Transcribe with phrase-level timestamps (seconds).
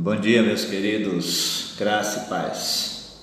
[0.00, 3.16] Bom dia, meus queridos, graça e paz.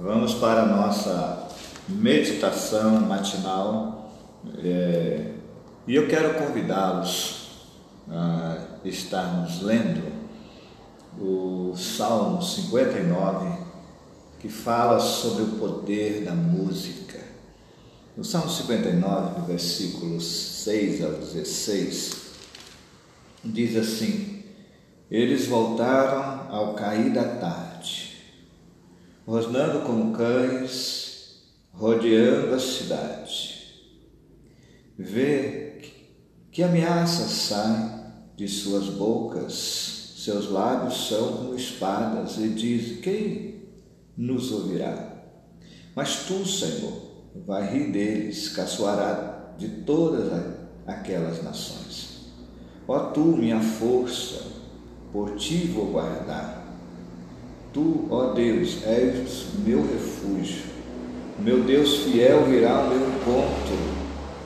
[0.00, 1.50] Vamos para a nossa
[1.86, 4.10] meditação matinal
[4.56, 5.32] é,
[5.86, 7.50] e eu quero convidá-los
[8.08, 8.56] a
[8.86, 10.02] estarmos lendo
[11.20, 13.58] o Salmo 59,
[14.40, 17.20] que fala sobre o poder da música.
[18.16, 22.16] No Salmo 59, versículos 6 ao 16,
[23.44, 24.33] diz assim:
[25.10, 28.16] eles voltaram ao cair da tarde,
[29.26, 31.42] rosnando como cães,
[31.72, 33.54] rodeando a cidade.
[34.98, 35.82] Vê
[36.50, 37.90] que ameaças saem
[38.36, 43.62] de suas bocas, seus lábios são como espadas, e diz: Quem
[44.16, 45.12] nos ouvirá?
[45.94, 46.92] Mas tu, Senhor,
[47.46, 50.32] vai rir deles, caçoará de todas
[50.86, 52.30] aquelas nações.
[52.86, 54.42] Ó tu, minha força,
[55.14, 56.64] por ti vou guardar.
[57.72, 60.64] Tu, ó Deus, és meu refúgio.
[61.38, 63.78] Meu Deus fiel virá ao meu encontro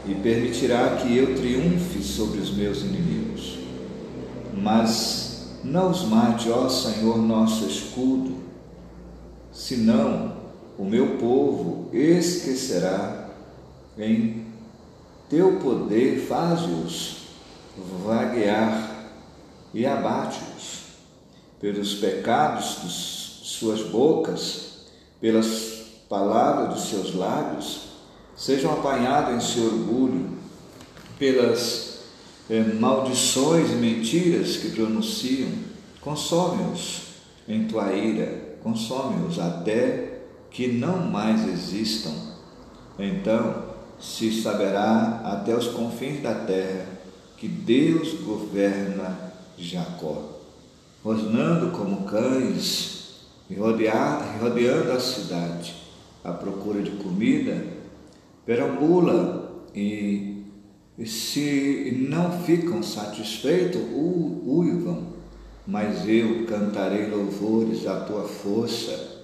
[0.06, 3.60] e permitirá que eu triunfe sobre os meus inimigos.
[4.54, 8.36] Mas não os mate, ó Senhor, nosso escudo,
[9.50, 10.36] senão
[10.78, 13.30] o meu povo esquecerá
[13.98, 14.44] em
[15.30, 17.28] teu poder, faz-os
[18.04, 18.87] vaguear
[19.72, 20.78] e abate-os
[21.60, 24.86] pelos pecados de suas bocas,
[25.20, 27.88] pelas palavras de seus lábios,
[28.36, 30.38] sejam apanhados em seu orgulho,
[31.18, 31.98] pelas
[32.48, 35.50] eh, maldições e mentiras que pronunciam,
[36.00, 37.08] consome-os
[37.48, 42.14] em tua ira, consome-os até que não mais existam.
[42.98, 43.68] Então
[44.00, 46.86] se saberá até os confins da terra
[47.36, 49.27] que Deus governa
[49.58, 50.38] Jacó,
[51.02, 55.74] rosnando como cães e rodeando a cidade
[56.22, 57.64] à procura de comida,
[58.44, 60.44] perambula e,
[60.96, 63.80] e se não ficam satisfeitos,
[64.44, 65.08] uivam,
[65.66, 69.18] mas eu cantarei louvores à tua força.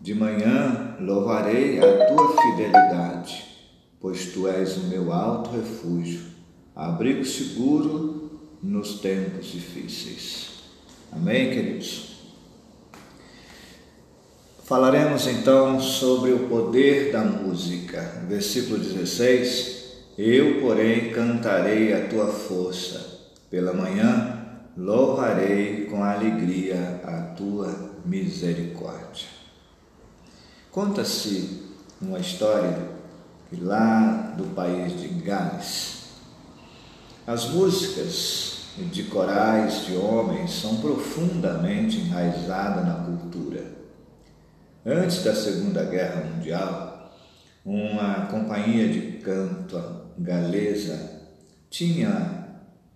[0.00, 3.44] De manhã louvarei a tua fidelidade,
[4.00, 6.22] pois tu és o meu alto refúgio,
[6.74, 8.19] abrigo seguro
[8.62, 10.50] nos tempos difíceis.
[11.12, 12.10] Amém, queridos?
[14.64, 18.22] Falaremos então sobre o poder da música.
[18.28, 23.18] Versículo 16: Eu, porém, cantarei a tua força.
[23.50, 24.40] Pela manhã
[24.76, 29.26] louvarei com alegria a tua misericórdia.
[30.70, 31.64] Conta-se
[32.00, 32.78] uma história
[33.48, 36.00] que lá do país de Gales,
[37.26, 43.64] as músicas de corais de homens são profundamente enraizadas na cultura.
[44.84, 47.12] Antes da Segunda Guerra Mundial,
[47.64, 51.20] uma companhia de canto galesa
[51.68, 52.40] tinha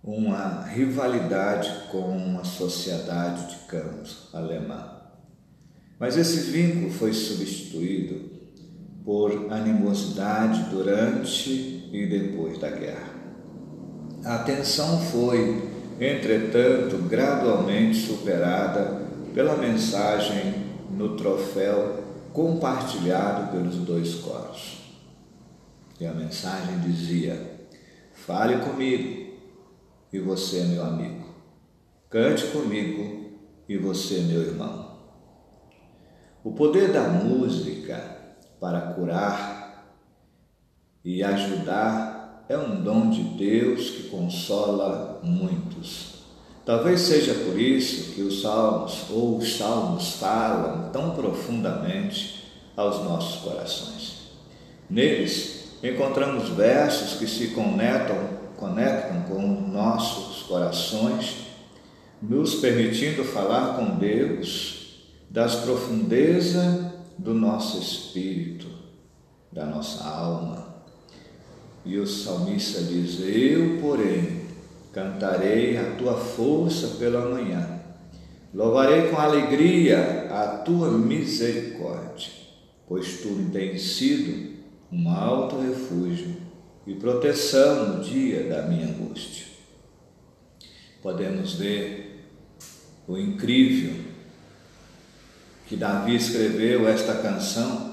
[0.03, 5.01] uma rivalidade com uma sociedade de canto alemã.
[5.99, 8.31] Mas esse vínculo foi substituído
[9.03, 13.14] por animosidade durante e depois da guerra.
[14.25, 15.69] A tensão foi,
[16.01, 19.05] entretanto, gradualmente superada
[19.35, 22.03] pela mensagem no troféu
[22.33, 24.81] compartilhado pelos dois coros.
[25.99, 27.39] E a mensagem dizia:
[28.13, 29.35] Fale comigo,
[30.11, 31.25] e você é meu amigo.
[32.09, 33.29] Cante comigo,
[33.69, 35.01] e você é meu irmão.
[36.43, 38.01] O poder da música
[38.59, 39.93] para curar
[41.03, 42.14] e ajudar
[42.47, 46.15] é um dom de Deus que consola muitos.
[46.63, 52.43] Talvez seja por isso que os salmos ou os salmos falam tão profundamente
[52.75, 54.31] aos nossos corações.
[54.89, 58.17] Neles encontramos versos que se conectam,
[58.57, 59.41] conectam com
[59.71, 61.37] nossos corações,
[62.21, 68.67] nos permitindo falar com Deus das profundezas do nosso espírito,
[69.51, 70.74] da nossa alma
[71.85, 74.41] e o salmista diz: Eu, porém,
[74.91, 77.79] cantarei a tua força pela manhã,
[78.53, 82.31] louvarei com alegria a tua misericórdia,
[82.87, 84.55] pois tu me tens sido
[84.91, 86.37] um alto refúgio
[86.87, 89.45] e proteção no dia da minha angústia.
[91.01, 92.25] Podemos ver
[93.07, 94.05] o incrível
[95.67, 97.84] que Davi escreveu esta canção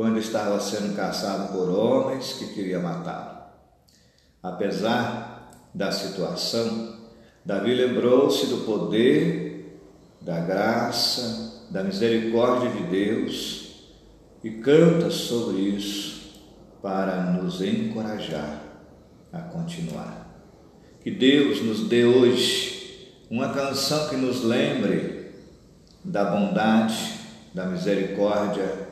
[0.00, 3.38] quando estava sendo caçado por homens que queriam matá-lo.
[4.42, 6.96] Apesar da situação,
[7.44, 9.78] Davi lembrou-se do poder
[10.22, 13.90] da graça, da misericórdia de Deus
[14.42, 16.40] e canta sobre isso
[16.80, 18.58] para nos encorajar
[19.30, 20.30] a continuar.
[21.02, 25.30] Que Deus nos dê hoje uma canção que nos lembre
[26.02, 27.20] da bondade,
[27.52, 28.88] da misericórdia,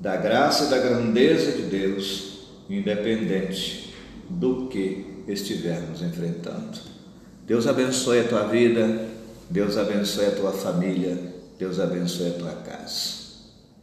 [0.00, 3.94] da graça e da grandeza de Deus, independente
[4.28, 6.78] do que estivermos enfrentando.
[7.46, 9.06] Deus abençoe a tua vida,
[9.50, 11.18] Deus abençoe a tua família,
[11.58, 13.18] Deus abençoe a tua casa.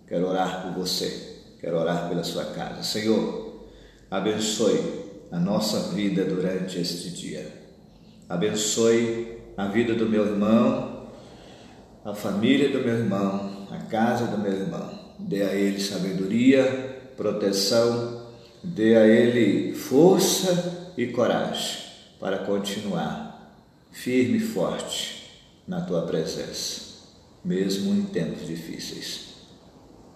[0.08, 2.84] Quero orar por você, quero orar pela sua casa.
[2.84, 3.66] Senhor,
[4.10, 7.52] abençoe a nossa vida durante este dia.
[8.30, 11.08] Abençoe a vida do meu irmão,
[12.04, 15.05] a família do meu irmão, a casa do meu irmão.
[15.18, 18.28] Dê a ele sabedoria, proteção,
[18.64, 21.86] dê a ele força e coragem
[22.20, 23.54] para continuar
[23.92, 25.32] firme e forte
[25.68, 26.82] na tua presença,
[27.44, 29.36] mesmo em tempos difíceis.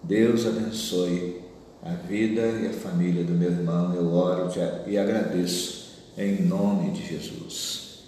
[0.02, 1.40] Deus abençoe
[1.82, 3.94] a vida e a família do meu irmão.
[3.94, 4.50] Eu oro
[4.86, 8.04] e agradeço em nome de Jesus.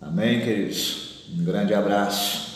[0.00, 1.26] Amém, queridos?
[1.36, 2.49] Um grande abraço